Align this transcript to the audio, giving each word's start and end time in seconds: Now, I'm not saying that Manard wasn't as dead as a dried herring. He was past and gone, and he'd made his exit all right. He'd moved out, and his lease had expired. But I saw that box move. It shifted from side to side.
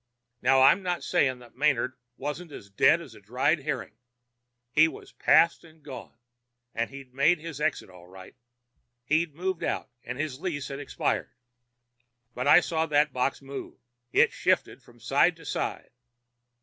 Now, 0.41 0.63
I'm 0.63 0.81
not 0.81 1.03
saying 1.03 1.37
that 1.37 1.53
Manard 1.53 1.93
wasn't 2.17 2.51
as 2.51 2.71
dead 2.71 3.01
as 3.01 3.13
a 3.13 3.21
dried 3.21 3.59
herring. 3.59 3.99
He 4.71 4.87
was 4.87 5.11
past 5.11 5.63
and 5.63 5.83
gone, 5.83 6.17
and 6.73 6.89
he'd 6.89 7.13
made 7.13 7.37
his 7.37 7.61
exit 7.61 7.87
all 7.91 8.07
right. 8.07 8.35
He'd 9.05 9.35
moved 9.35 9.63
out, 9.63 9.91
and 10.03 10.17
his 10.17 10.39
lease 10.39 10.69
had 10.69 10.79
expired. 10.79 11.29
But 12.33 12.47
I 12.47 12.61
saw 12.61 12.87
that 12.87 13.13
box 13.13 13.43
move. 13.43 13.77
It 14.11 14.33
shifted 14.33 14.81
from 14.81 14.99
side 14.99 15.35
to 15.35 15.45
side. 15.45 15.91